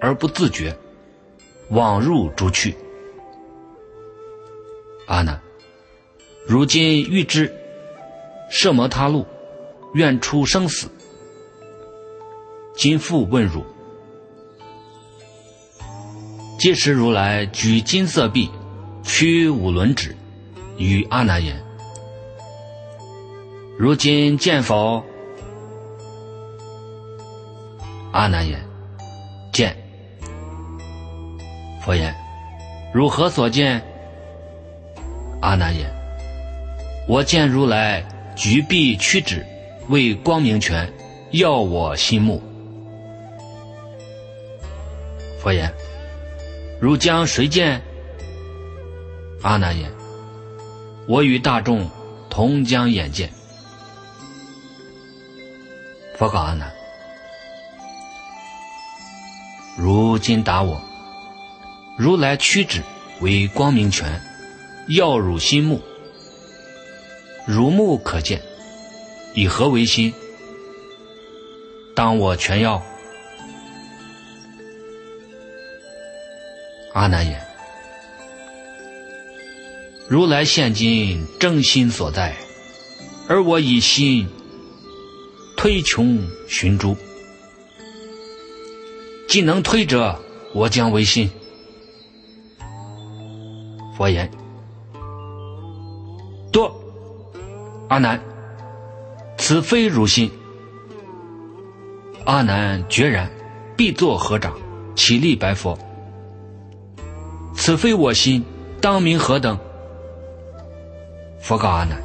[0.00, 0.76] 而不自觉，
[1.70, 2.76] 往入诸趣。
[5.08, 5.40] 阿难，
[6.46, 7.52] 如今欲知
[8.50, 9.26] 摄摩他路，
[9.94, 10.88] 愿出生死，
[12.76, 13.64] 今复问汝：
[16.58, 18.50] 届时如来举金色臂。
[19.06, 20.16] 屈五轮指，
[20.78, 21.62] 与阿难言
[23.78, 25.04] ：“如今见否？”
[28.12, 28.58] 阿难言
[29.52, 29.76] ：“见。”
[31.84, 32.14] 佛言
[32.94, 33.84] ：“如何所见？”
[35.42, 35.94] 阿难言
[37.06, 38.02] ：“我见如来
[38.34, 39.44] 举臂屈指，
[39.88, 40.90] 为光明拳，
[41.32, 42.42] 耀我心目。”
[45.38, 45.70] 佛言
[46.80, 47.82] ：“如将谁见？”
[49.42, 49.92] 阿难言
[51.06, 51.90] ：“我与大众
[52.30, 53.28] 同将眼见。”
[56.16, 56.72] 佛告阿难
[59.76, 60.80] ：“如今答我，
[61.98, 62.80] 如来屈指
[63.20, 64.22] 为光明拳，
[64.88, 65.82] 耀汝心目，
[67.46, 68.40] 如目可见，
[69.34, 70.12] 以何为心？
[71.94, 72.82] 当我全要？”
[76.94, 77.40] 阿难言。
[80.08, 82.34] 如来现今正心所在，
[83.28, 84.28] 而我以心
[85.56, 86.96] 推穷寻诸。
[89.28, 90.16] 既能推者，
[90.52, 91.28] 我将为心。
[93.96, 94.30] 佛言：
[96.52, 96.72] 多
[97.94, 98.20] 阿难，
[99.38, 100.28] 此非汝心，
[102.24, 103.30] 阿难决然
[103.76, 104.52] 必作合掌，
[104.96, 105.78] 起立白佛
[107.54, 108.44] ：“此非我心，
[108.80, 109.56] 当名何等？”
[111.38, 112.02] 佛告阿难：“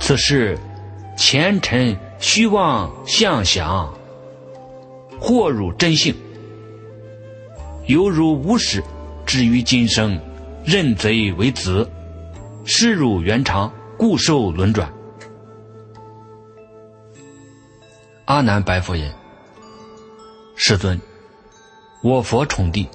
[0.00, 0.58] 此事
[1.16, 3.94] 前尘虚妄相想，
[5.20, 6.12] 或汝真性，
[7.86, 8.82] 犹如无始
[9.24, 10.20] 至于今生，
[10.64, 11.88] 认贼为子，
[12.64, 14.90] 视汝原常，故受轮转。”
[18.24, 19.14] 阿难白佛言
[20.56, 20.98] ：“世尊，
[22.02, 22.88] 我佛宠弟，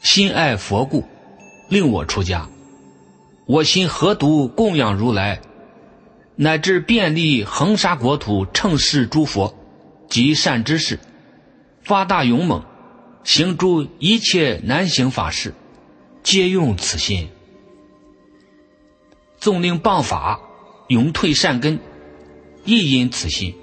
[0.00, 1.04] 心爱佛故，
[1.68, 2.48] 令我出家。”
[3.44, 5.42] 我心何独供养如来，
[6.36, 9.54] 乃至遍历恒沙国土，称世诸佛
[10.08, 10.98] 及善知识，
[11.82, 12.64] 发大勇猛，
[13.22, 15.52] 行诸一切难行法事，
[16.22, 17.28] 皆用此心。
[19.38, 20.40] 纵令谤法，
[20.88, 21.78] 永退善根，
[22.64, 23.54] 亦因此心。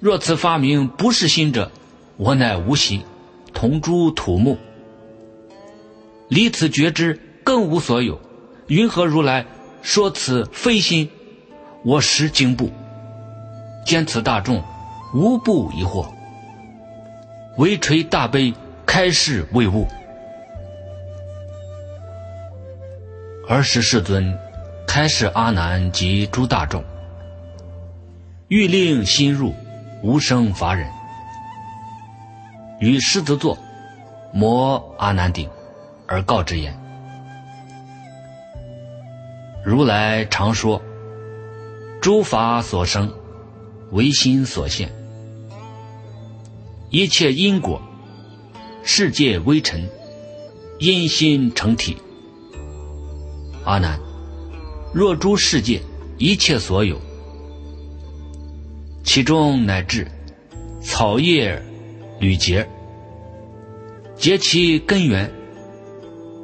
[0.00, 1.70] 若此发明不是心者，
[2.16, 3.02] 我乃无心，
[3.52, 4.58] 同诸土木，
[6.28, 8.20] 离此觉知，更无所有。
[8.66, 9.46] 云何如来
[9.82, 11.08] 说此非心？
[11.84, 12.70] 我识经部，
[13.86, 14.62] 见此大众
[15.14, 16.06] 无不疑惑。
[17.58, 18.52] 唯垂大悲，
[18.84, 19.86] 开示未悟。
[23.46, 24.34] 尔时世尊
[24.86, 26.82] 开示阿难及诸大众，
[28.48, 29.54] 欲令心入
[30.02, 30.88] 无生法忍，
[32.80, 33.58] 与狮子座
[34.32, 35.46] 摩阿难顶，
[36.06, 36.74] 而告之言。
[39.62, 40.80] 如来常说
[42.00, 43.12] ：“诸法所生，
[43.90, 44.90] 唯心所现。
[46.88, 47.82] 一切因果，
[48.82, 49.86] 世界微尘，
[50.78, 51.98] 因心成体。
[53.64, 53.98] 阿难，
[54.92, 55.80] 若诸世界
[56.18, 57.00] 一切所有，
[59.02, 60.06] 其中乃至
[60.82, 61.60] 草叶、
[62.20, 62.68] 缕节，
[64.16, 65.32] 结其根源，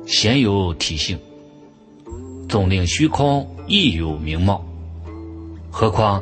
[0.07, 1.19] 鲜有体性。”
[2.49, 4.65] 总令虚空亦有名貌，
[5.71, 6.21] 何况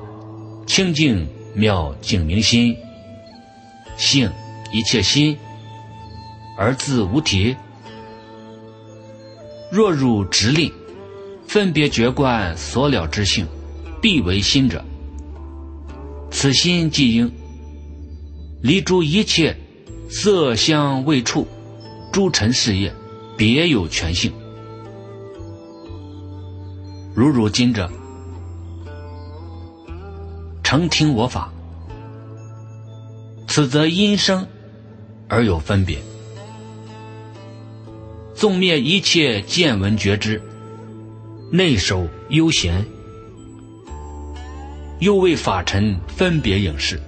[0.66, 2.76] 清净妙净明心，
[3.96, 4.30] 性
[4.70, 5.38] 一切心
[6.58, 7.56] 而自无体。
[9.72, 10.70] 若汝直令
[11.48, 13.46] 分别觉观所了之性，
[14.02, 14.84] 必为心者，
[16.30, 17.32] 此心即应
[18.60, 19.56] 离诸一切
[20.10, 21.48] 色香味触
[22.12, 22.92] 诸尘事业，
[23.34, 24.30] 别有全性。
[27.14, 27.90] 如汝今者，
[30.62, 31.50] 诚听我法，
[33.46, 34.46] 此则因生
[35.28, 35.98] 而有分别。
[38.34, 40.40] 纵灭一切见闻觉知，
[41.50, 42.84] 内守悠闲，
[44.98, 47.00] 又为法尘分别影视。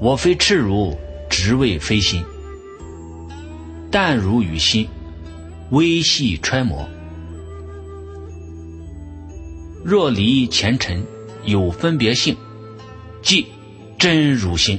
[0.00, 0.96] 我非赤如，
[1.28, 2.24] 直为非心，
[3.90, 4.88] 淡如于心
[5.70, 6.88] 微细揣摩。
[9.84, 11.04] 若离前尘
[11.44, 12.34] 有分别性，
[13.20, 13.46] 即
[13.98, 14.78] 真如心；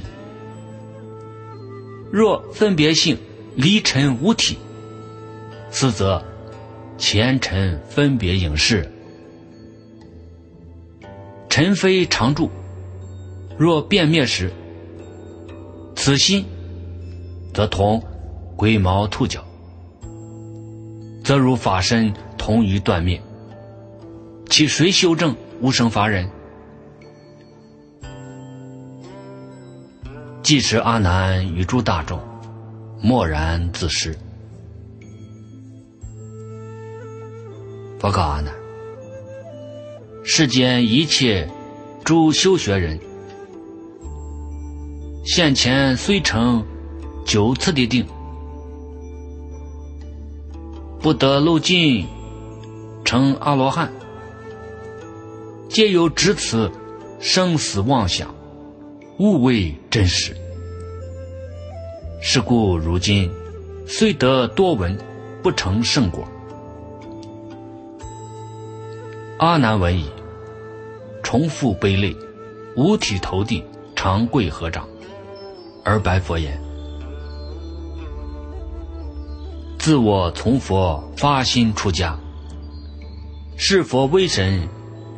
[2.10, 3.16] 若分别性
[3.54, 4.58] 离尘无体，
[5.70, 6.20] 此则
[7.02, 8.88] 前尘分别影视。
[11.48, 12.48] 尘非常住，
[13.58, 14.52] 若变灭时，
[15.96, 16.44] 此心
[17.52, 18.00] 则同
[18.54, 19.44] 龟毛兔角，
[21.24, 23.20] 则如法身同于断灭。
[24.48, 26.30] 其谁修正无生法忍？
[30.44, 32.20] 即使阿难与诸大众，
[33.02, 34.16] 默然自失。
[38.02, 38.52] 佛告阿难：
[40.24, 41.48] 世间一切
[42.02, 42.98] 诸修学人，
[45.24, 46.66] 现前虽成
[47.24, 48.04] 九次的定，
[50.98, 52.04] 不得漏尽
[53.04, 53.88] 成阿罗汉。
[55.68, 56.68] 皆有执此
[57.20, 58.34] 生死妄想，
[59.20, 60.36] 误为真实。
[62.20, 63.30] 是故如今
[63.86, 64.98] 虽得多闻，
[65.40, 66.26] 不成圣果。
[69.42, 70.08] 阿难闻已，
[71.20, 72.16] 重复悲泪，
[72.76, 73.64] 五体投地，
[73.96, 74.86] 长跪合掌，
[75.84, 76.62] 而白佛言
[79.80, 82.16] ：“自我从佛发心出家，
[83.56, 84.62] 是佛威神。”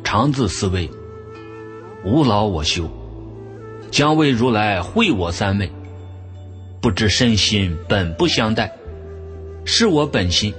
[0.03, 0.89] 常自思维，
[2.03, 2.89] 无劳我修，
[3.91, 5.71] 将为如来会我三昧。
[6.81, 8.75] 不知身心本不相待，
[9.65, 10.51] 是我本心。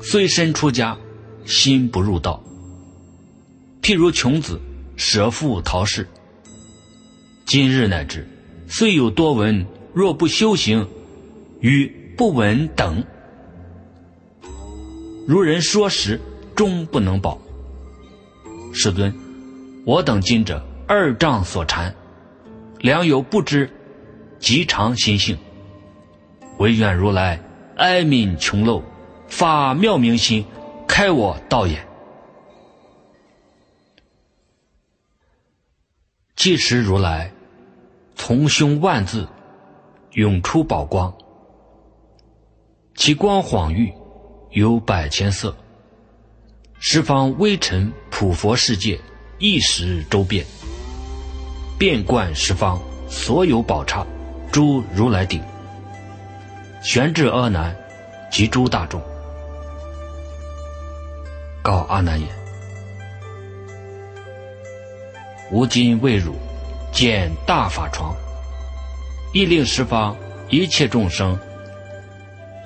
[0.00, 0.96] 虽身出家，
[1.46, 2.42] 心不入道。
[3.80, 4.60] 譬如穷子
[4.96, 6.06] 舍父逃世。
[7.46, 8.28] 今日乃至，
[8.66, 10.88] 虽有多闻，若不修行，
[11.60, 11.86] 与
[12.16, 13.04] 不闻等。
[15.28, 16.20] 如人说实，
[16.56, 17.38] 终不能保。
[18.72, 19.14] 世尊，
[19.84, 21.94] 我等今者二障所缠，
[22.80, 23.70] 良有不知，
[24.40, 25.38] 极常心性。
[26.58, 27.40] 唯愿如来
[27.76, 28.82] 哀悯穷陋，
[29.28, 30.44] 发妙明心，
[30.98, 31.86] 开我道眼。
[36.34, 37.30] 即时如来
[38.14, 39.28] 从胸万字
[40.12, 41.14] 涌出宝光，
[42.94, 43.92] 其光晃喻。
[44.52, 45.54] 有百千色，
[46.78, 48.98] 十方微尘普佛世界
[49.38, 50.46] 一时周遍，
[51.78, 54.06] 遍贯十方所有宝刹，
[54.50, 55.42] 诸如来顶，
[56.82, 57.76] 悬至阿难
[58.30, 58.98] 及诸大众。
[61.66, 62.28] 告阿难言：
[65.50, 66.36] 吾今为汝
[66.92, 68.14] 建大法床，
[69.32, 70.16] 亦令十方
[70.48, 71.36] 一切众生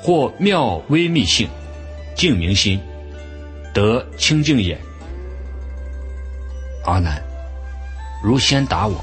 [0.03, 1.49] 获妙微密性。
[2.15, 2.79] 净明心，
[3.73, 4.79] 得清净眼。
[6.85, 7.23] 阿难，
[8.23, 9.03] 如先答我，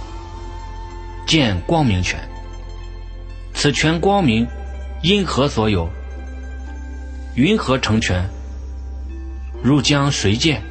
[1.26, 2.20] 见光明权。
[3.56, 4.48] 此权光明，
[5.02, 5.90] 因何所有？
[7.34, 8.24] 云何成全？
[9.64, 10.62] 入江谁见？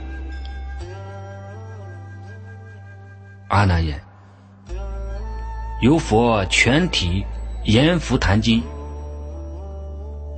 [3.49, 4.01] 阿难言：
[5.83, 7.25] 由佛全体
[7.65, 8.63] 阎浮檀金，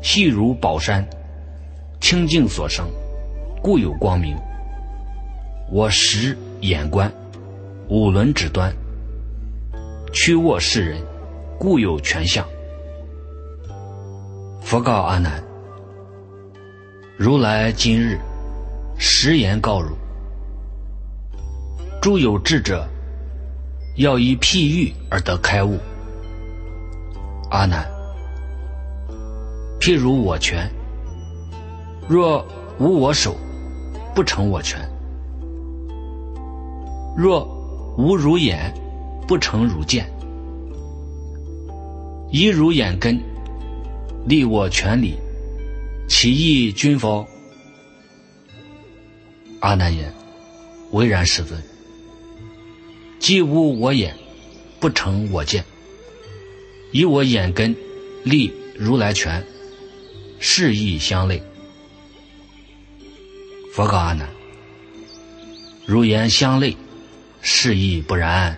[0.02, 1.06] 细如宝山。
[2.00, 2.88] 清净所生，
[3.60, 4.36] 故有光明。
[5.68, 7.12] 我实眼观，
[7.88, 8.72] 五轮指端，
[10.12, 11.02] 屈卧世人，
[11.58, 12.46] 故有全相。
[14.62, 15.42] 佛告阿难：
[17.16, 18.20] 如来今日
[19.00, 19.96] 实言告汝：
[22.02, 22.84] 诸有智者，
[23.94, 25.78] 要以譬喻而得开悟。
[27.48, 27.88] 阿难，
[29.78, 30.68] 譬如我拳。
[32.08, 32.44] 若
[32.80, 33.36] 无我手，
[34.16, 34.80] 不成我拳；
[37.16, 37.46] 若
[37.96, 38.74] 无如眼，
[39.28, 40.10] 不成如见。
[42.32, 43.20] 以如眼根，
[44.26, 45.14] 立我权理，
[46.08, 47.24] 其意均否？
[49.60, 50.12] 阿难言：
[50.92, 51.60] 唯然，世尊。
[53.18, 54.16] 既无我眼，
[54.78, 55.64] 不成我见。
[56.92, 57.74] 以我眼根
[58.22, 59.44] 立如来权，
[60.38, 61.42] 是意相类。
[63.74, 64.28] 佛告阿难
[65.86, 66.76] ：“如言相类，
[67.42, 68.56] 是亦不然。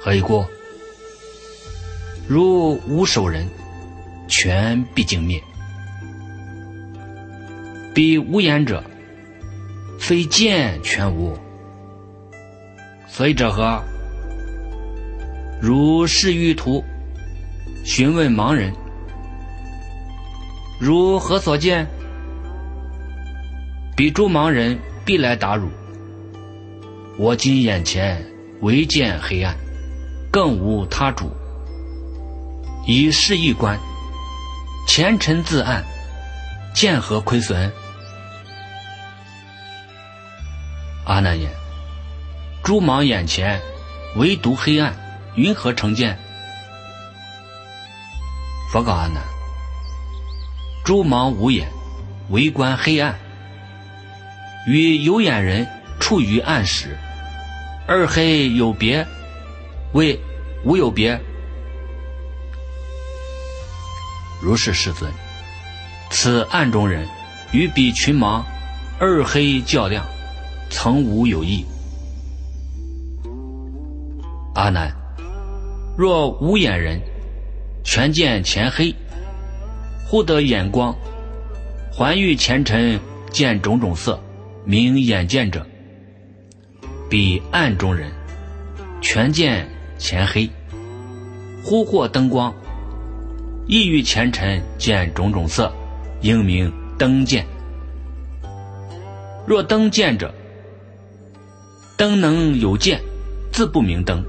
[0.00, 0.44] 何以故？
[2.28, 3.48] 如无手人，
[4.28, 5.42] 权必尽灭。
[7.94, 8.82] 彼无言者，
[9.98, 11.36] 非见全无。
[13.08, 13.82] 所以者何？
[15.60, 16.84] 如是欲图，
[17.84, 18.72] 询问盲人：
[20.80, 21.86] 如何所见？”
[23.96, 25.68] 彼诸盲人必来打汝。
[27.16, 28.20] 我今眼前
[28.60, 29.56] 唯见黑暗，
[30.32, 31.30] 更无他主。
[32.86, 33.78] 以是一观，
[34.88, 35.82] 前尘自暗，
[36.74, 37.72] 见何亏损？
[41.04, 41.50] 阿难言：
[42.62, 43.60] 诸盲眼前
[44.16, 44.94] 唯独黑暗，
[45.34, 46.18] 云何成见？
[48.72, 49.22] 佛告阿难：
[50.84, 51.68] 诸盲无眼，
[52.30, 53.18] 唯观黑暗。
[54.66, 55.66] 与有眼人
[56.00, 56.96] 处于暗时，
[57.86, 59.06] 二黑有别，
[59.92, 60.18] 为
[60.64, 61.20] 无有别。
[64.40, 65.12] 如是世尊，
[66.10, 67.06] 此暗中人
[67.52, 68.42] 与彼群盲
[68.98, 70.04] 二黑较量，
[70.74, 71.64] 曾无有异。
[74.56, 74.92] 阿难，
[75.96, 77.00] 若无眼人
[77.84, 78.92] 全见前黑，
[80.04, 80.92] 忽得眼光，
[81.92, 82.98] 还欲前尘
[83.30, 84.20] 见种种色。
[84.64, 85.64] 明眼见者，
[87.08, 88.10] 彼暗中人，
[89.00, 90.48] 全见前黑；
[91.62, 92.52] 忽获灯光，
[93.68, 95.72] 亦欲前尘见种种色，
[96.20, 97.46] 应名灯见。
[99.46, 100.34] 若灯见者，
[101.96, 103.00] 灯能有见，
[103.52, 104.24] 自不明灯。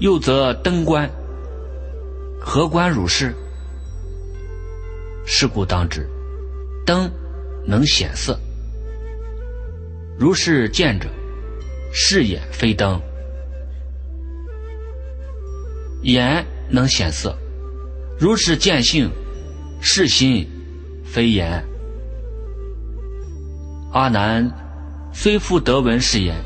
[0.00, 1.10] 又则灯观，
[2.40, 3.34] 何观如是？
[5.26, 6.08] 是故当知，
[6.84, 7.10] 灯。
[7.66, 8.38] 能显色，
[10.18, 11.08] 如是见者，
[11.94, 13.00] 是眼非灯；
[16.02, 17.34] 眼能显色，
[18.18, 19.10] 如是见性，
[19.80, 20.46] 是心
[21.06, 21.64] 非眼。
[23.94, 24.46] 阿难，
[25.16, 26.36] 虽复得闻是言，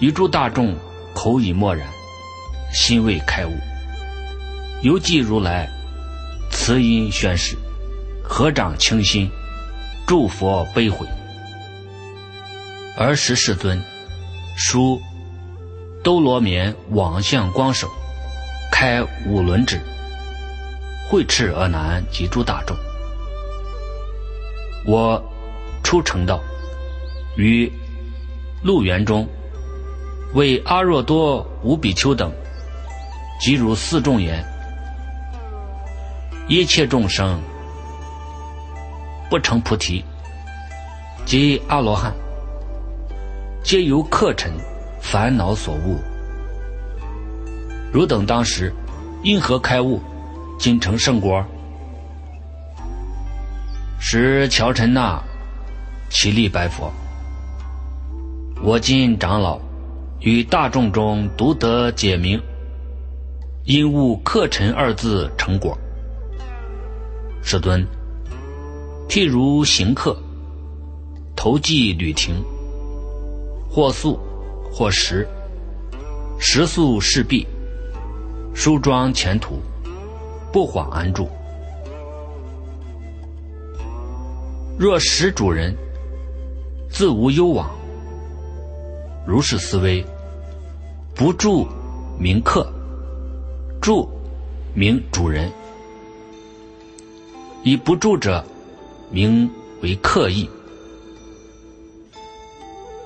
[0.00, 0.74] 余诸大众
[1.14, 1.86] 口已默然，
[2.72, 3.52] 心未开悟。
[4.82, 5.68] 犹记如来
[6.50, 7.56] 慈音宣示，
[8.24, 9.30] 合掌清心，
[10.06, 11.06] 诸佛悲悔。
[12.96, 13.80] 尔时世尊，
[14.56, 15.00] 书
[16.02, 17.88] 兜罗绵往向光手，
[18.72, 19.80] 开五轮指，
[21.08, 22.76] 会斥阿难及诸大众。
[24.86, 25.22] 我
[25.82, 26.40] 出成道，
[27.36, 27.70] 于
[28.62, 29.28] 鹿园中，
[30.34, 32.32] 为阿若多、无比丘等，
[33.40, 34.44] 即如四众言：
[36.48, 37.40] 一切众生
[39.28, 40.04] 不成菩提，
[41.24, 42.14] 即阿罗汉，
[43.62, 44.52] 皆由客尘
[45.00, 45.98] 烦恼所误。
[47.92, 48.72] 汝等当时
[49.22, 50.00] 因何开悟，
[50.58, 51.44] 今成圣果？
[53.98, 55.20] 使乔陈那
[56.10, 56.92] 起立白佛
[58.66, 59.60] ：“我今长老
[60.20, 62.40] 与大众中独得解明，
[63.64, 65.76] 因悟客尘二字成果。
[67.42, 67.86] 世尊，
[69.06, 70.16] 譬如行客，
[71.36, 72.42] 投寄旅亭，
[73.68, 74.18] 或宿
[74.72, 75.28] 或食，
[76.38, 77.46] 食宿事毕，
[78.54, 79.58] 梳妆前途，
[80.50, 81.28] 不缓安住。”
[84.80, 85.76] 若使主人
[86.88, 87.68] 自无忧往，
[89.26, 90.04] 如是思维，
[91.14, 91.66] 不住
[92.18, 92.70] 名客，
[93.80, 94.08] 住
[94.74, 95.50] 名主人，
[97.62, 98.44] 以不住者
[99.10, 99.50] 名
[99.80, 100.48] 为客意。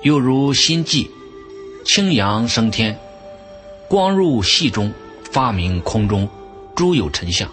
[0.01, 1.09] 又如心悸，
[1.85, 2.99] 清阳升天，
[3.87, 4.93] 光入隙中，
[5.31, 6.27] 发明空中
[6.75, 7.49] 诸有尘相，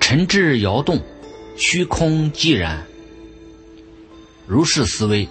[0.00, 1.00] 尘质摇动。
[1.58, 2.86] 虚空寂然，
[4.46, 5.26] 如是思维，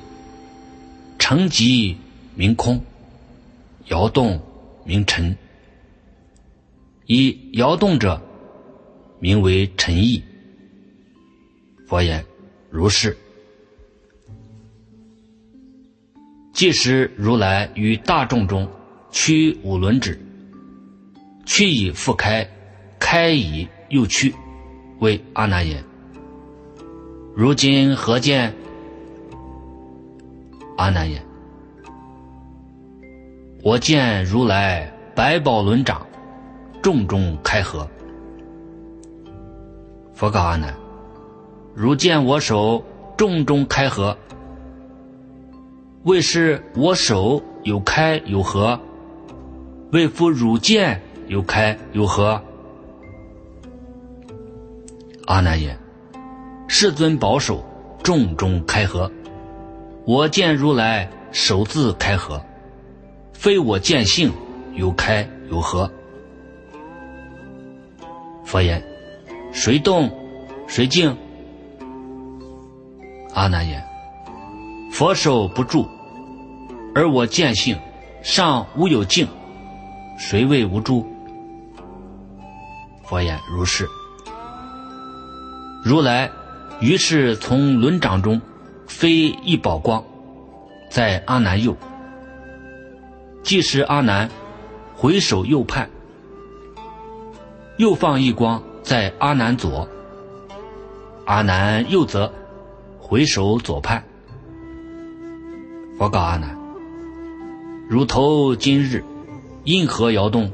[1.27, 1.97] 成即
[2.35, 2.79] 名空，
[3.87, 4.39] 摇动
[4.83, 5.35] 名尘，
[7.07, 8.21] 以摇动者
[9.19, 10.21] 名为尘意。
[11.87, 12.23] 佛言：
[12.69, 13.17] 如是。
[16.53, 18.69] 即使如来于大众中
[19.09, 20.19] 屈五轮指，
[21.43, 22.47] 屈以复开，
[22.99, 24.31] 开以又屈，
[24.99, 25.83] 为阿难言。
[27.35, 28.53] 如今何见？
[30.77, 31.21] 阿难言：
[33.63, 36.05] 我见如来百宝轮掌，
[36.81, 37.87] 重中开合。
[40.13, 40.73] 佛告阿难：
[41.73, 42.83] 如见我手
[43.17, 44.17] 重中开合，
[46.03, 48.79] 为是我手有开有合，
[49.93, 52.41] 为夫汝见有开有合。
[55.25, 55.77] 阿难言。
[56.67, 57.63] 世尊保守，
[58.03, 59.09] 重中开合。
[60.05, 62.39] 我见如来手自开合，
[63.33, 64.31] 非我见性
[64.73, 65.89] 有开有合。
[68.43, 68.83] 佛言：
[69.51, 70.09] 谁动，
[70.67, 71.17] 谁静？
[73.33, 73.83] 阿难言：
[74.91, 75.87] 佛手不住，
[76.93, 77.75] 而我见性
[78.21, 79.27] 尚无有静，
[80.19, 81.03] 谁谓无住？
[83.03, 83.87] 佛言：如是。
[85.83, 86.29] 如来。
[86.81, 88.41] 于是从轮掌中
[88.87, 89.11] 非
[89.43, 90.03] 一宝光，
[90.89, 91.75] 在阿难右。
[93.43, 94.29] 即时阿难
[94.95, 95.89] 回首右盼，
[97.77, 99.87] 又放一光在阿难左。
[101.25, 102.31] 阿难右则
[102.99, 104.03] 回首左盼。
[105.97, 106.57] 佛告阿难：
[107.89, 109.03] 如头今日
[109.63, 110.51] 因何摇动？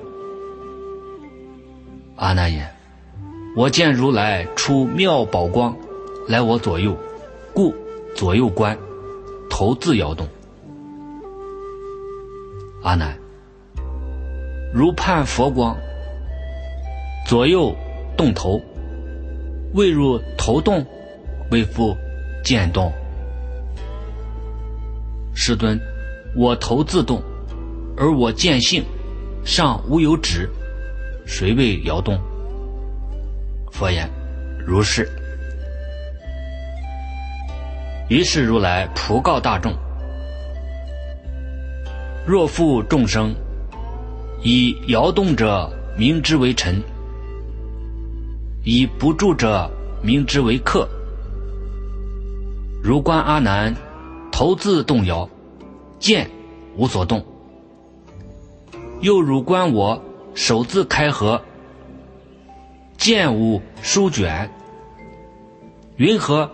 [2.16, 2.70] 阿难言：
[3.56, 5.76] 我见如来出妙宝光。
[6.28, 6.96] 来我左右，
[7.54, 7.74] 故
[8.16, 8.78] 左右观，
[9.50, 10.28] 头自摇动。
[12.84, 13.18] 阿难，
[14.74, 15.78] 如盼佛光，
[17.28, 17.76] 左右
[18.18, 18.62] 动头，
[19.74, 20.86] 未入头动，
[21.52, 21.96] 为复
[22.44, 22.92] 见动。
[25.34, 25.80] 师尊，
[26.36, 27.22] 我头自动，
[27.96, 28.84] 而我见性
[29.44, 30.50] 尚无有止，
[31.26, 32.20] 谁为摇动？
[33.72, 34.10] 佛言：
[34.66, 35.10] 如是。
[38.12, 39.72] 于是如来普告大众：
[42.28, 43.34] 若复众生
[44.44, 46.84] 以摇动者名之为尘，
[48.66, 49.72] 以不住者
[50.04, 50.86] 名之为客。
[52.84, 53.74] 如观阿难
[54.30, 55.30] 头自动摇，
[55.98, 56.30] 见
[56.76, 57.22] 无所动；
[59.00, 60.04] 又如观我
[60.34, 61.42] 手自开合，
[62.98, 64.52] 见无书卷。
[65.96, 66.52] 云何？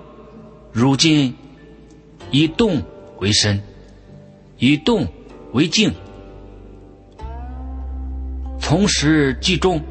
[0.71, 1.33] 如今
[2.31, 2.81] 以动
[3.19, 3.61] 为身，
[4.57, 5.07] 以动
[5.53, 5.93] 为静，
[8.59, 9.81] 从始即终，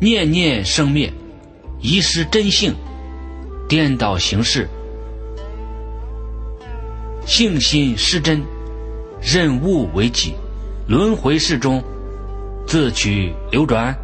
[0.00, 1.12] 念念生灭，
[1.80, 2.74] 遗失真性，
[3.68, 4.68] 颠倒形式，
[7.24, 8.42] 性心失真，
[9.20, 10.34] 任物为己，
[10.88, 11.82] 轮回世中，
[12.66, 13.96] 自取流转。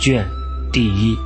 [0.00, 0.26] 卷
[0.72, 1.16] 第一。